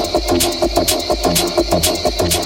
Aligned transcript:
Thank 0.00 0.14
you. 2.34 2.37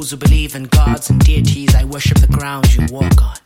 Those 0.00 0.12
who 0.12 0.16
believe 0.16 0.54
in 0.54 0.64
gods 0.64 1.10
and 1.10 1.22
deities. 1.22 1.74
I 1.74 1.84
worship 1.84 2.18
the 2.20 2.26
ground 2.26 2.74
you 2.74 2.86
walk 2.90 3.22
on. 3.22 3.36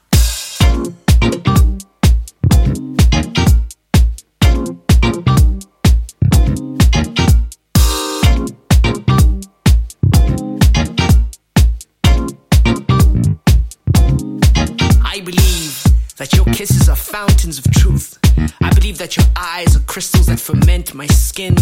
I 15.03 15.21
believe 15.21 15.83
that 16.19 16.33
your 16.35 16.45
kisses 16.55 16.89
are 16.89 16.95
fountains 16.95 17.59
of 17.59 17.65
truth. 17.73 18.17
I 18.61 18.73
believe 18.73 18.99
that 18.99 19.17
your 19.17 19.27
eyes 19.35 19.77
are 19.77 19.81
crystals 19.81 20.27
that 20.27 20.39
ferment 20.39 20.95
my 20.95 21.07
skin. 21.07 21.57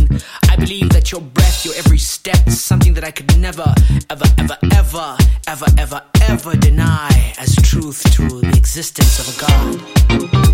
Ever, 5.53 5.67
ever, 5.77 6.03
ever, 6.23 6.57
deny 6.57 7.35
as 7.39 7.55
truth 7.57 8.03
to 8.15 8.41
the 8.41 8.49
existence 8.57 9.21
of 9.21 9.37
a 9.37 10.47
God. 10.47 10.52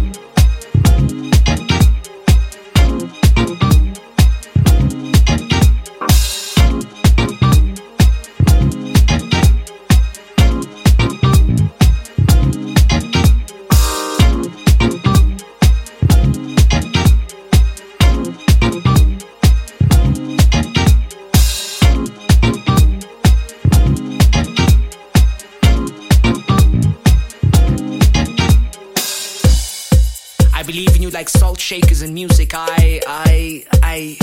You 31.09 31.15
like 31.15 31.29
salt 31.29 31.59
shakers 31.59 32.03
and 32.03 32.13
music. 32.13 32.51
I, 32.55 33.01
I, 33.07 33.65
I 33.83 34.19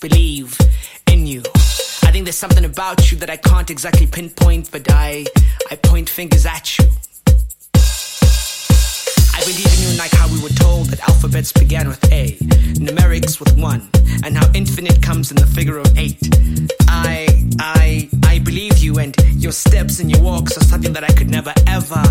believe 0.00 0.58
in 1.10 1.26
you. 1.26 1.42
I 2.02 2.10
think 2.12 2.24
there's 2.24 2.36
something 2.36 2.64
about 2.64 3.10
you 3.10 3.16
that 3.18 3.30
I 3.30 3.38
can't 3.38 3.70
exactly 3.70 4.06
pinpoint, 4.06 4.70
but 4.70 4.90
I, 4.90 5.24
I 5.70 5.76
point 5.76 6.10
fingers 6.10 6.44
at 6.44 6.78
you. 6.78 6.84
I 9.36 9.40
believe 9.40 9.72
in 9.74 9.80
you 9.88 9.98
like 9.98 10.10
how 10.12 10.28
we 10.28 10.42
were 10.42 10.50
told 10.50 10.88
that 10.88 11.00
alphabets 11.08 11.52
began 11.52 11.88
with 11.88 12.04
A, 12.12 12.36
numerics 12.84 13.40
with 13.40 13.56
one, 13.56 13.88
and 14.24 14.36
how 14.36 14.50
infinite 14.52 15.00
comes 15.00 15.30
in 15.30 15.38
the 15.38 15.46
figure 15.46 15.78
of 15.78 15.96
eight. 15.96 16.20
I, 16.86 17.26
I, 17.58 18.10
I 18.24 18.40
believe 18.40 18.78
you, 18.78 18.98
and 18.98 19.16
your 19.36 19.52
steps 19.52 20.00
and 20.00 20.10
your 20.10 20.20
walks 20.20 20.56
are 20.58 20.64
something 20.64 20.92
that 20.92 21.04
I 21.04 21.12
could 21.14 21.30
never, 21.30 21.54
ever, 21.66 22.02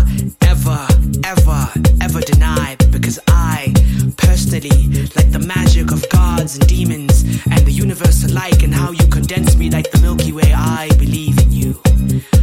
ever, 0.42 0.86
ever, 1.24 1.72
ever 2.00 2.20
deny, 2.20 2.76
because 2.90 3.18
I, 3.28 3.72
personally, 4.16 4.88
like 5.16 5.30
the 5.32 5.42
magic 5.44 5.90
of 5.90 6.08
gods 6.10 6.56
and 6.56 6.66
demons 6.68 7.24
and 7.50 7.60
the 7.66 7.72
universe 7.72 8.24
alike, 8.24 8.62
and 8.62 8.74
how 8.74 8.92
you 8.92 9.06
condense 9.08 9.56
me 9.56 9.70
like 9.70 9.90
the 9.90 10.00
Milky 10.00 10.32
Way. 10.32 10.52
I 10.54 10.88
believe 10.98 11.38
in 11.40 11.50
you. 11.52 11.80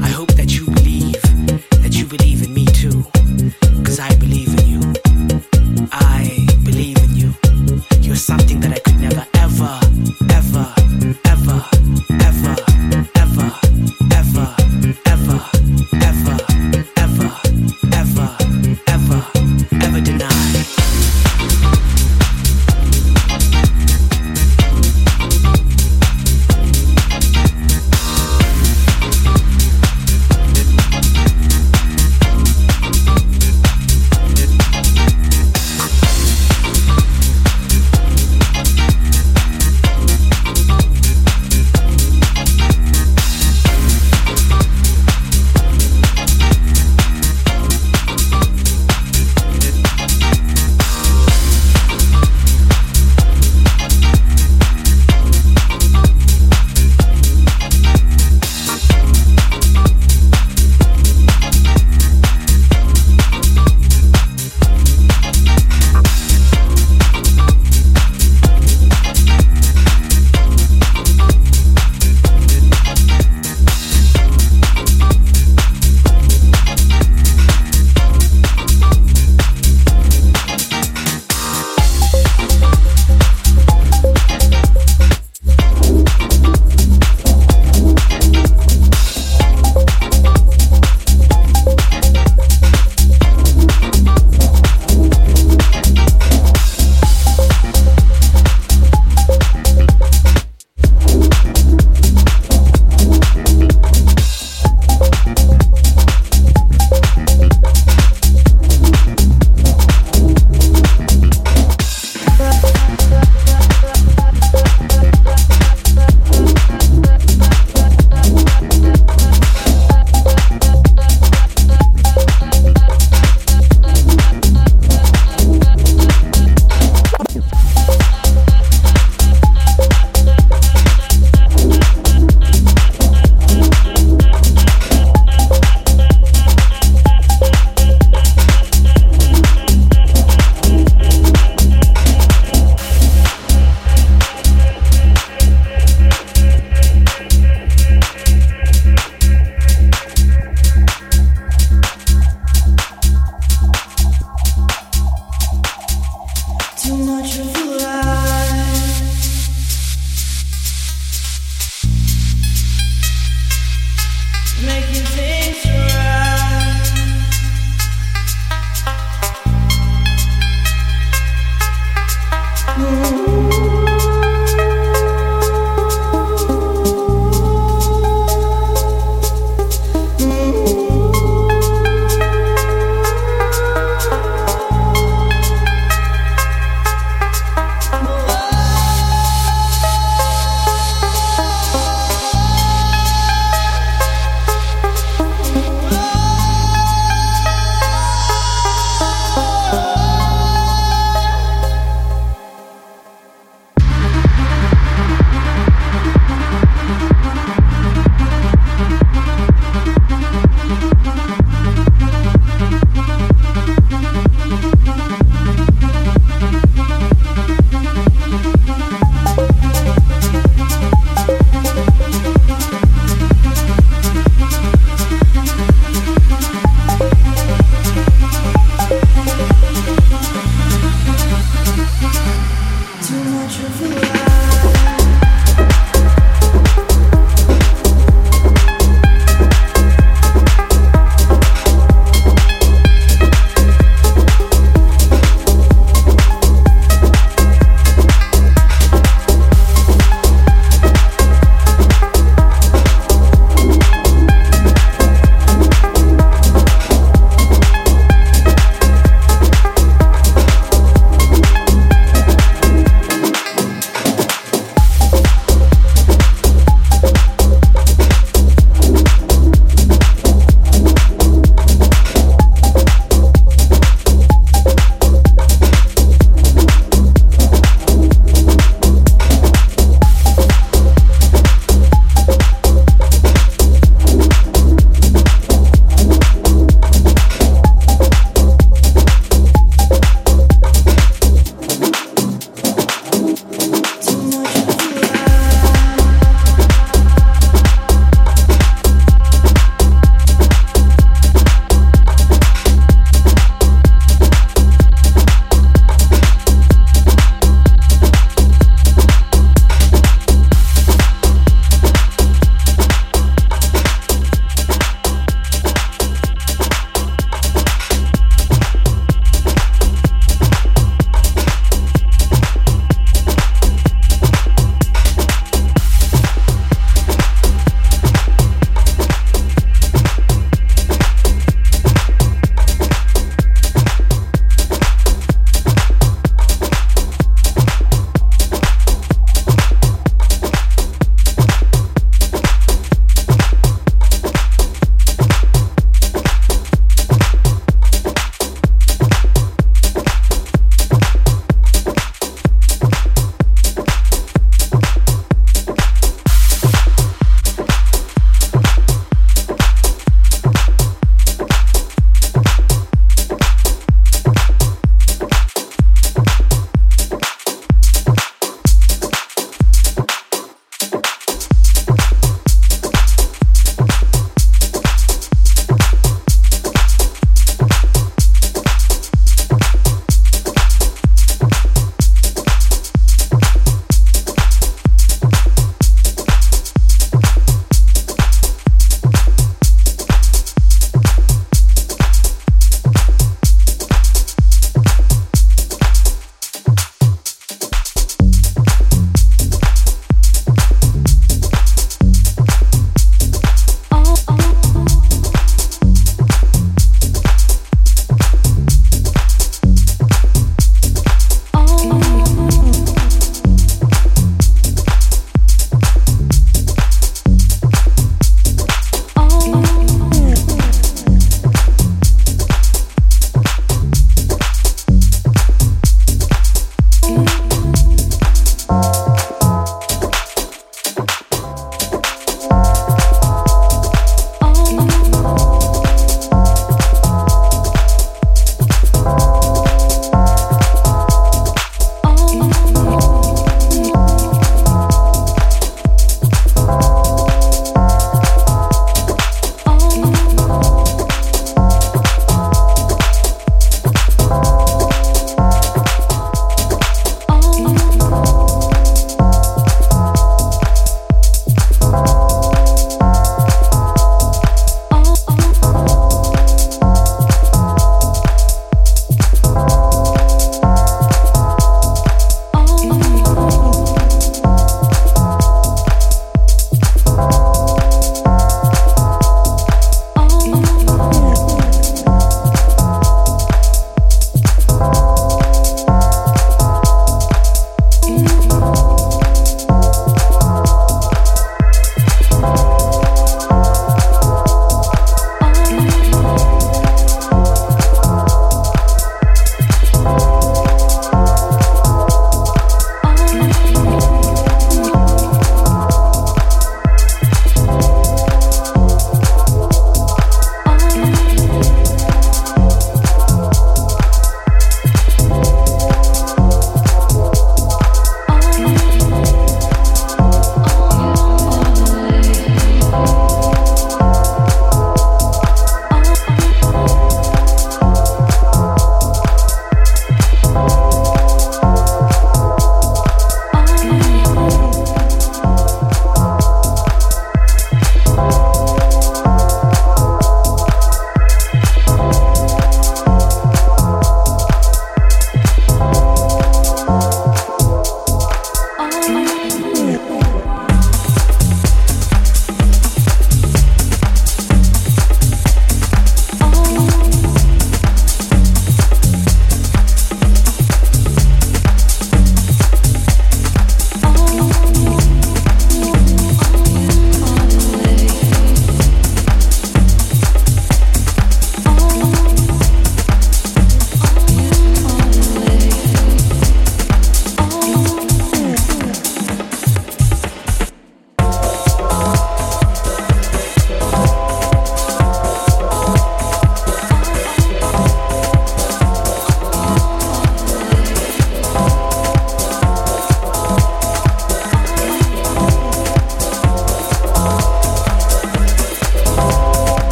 I 0.00 0.08
hope 0.08 0.32
that 0.34 0.50
you 0.56 0.66
believe 0.66 1.20
that 1.82 1.94
you 1.94 2.06
believe 2.06 2.42
in 2.42 2.54
me 2.54 2.64
too, 2.66 3.04
because 3.78 4.00
I 4.00 4.14
believe 4.16 4.51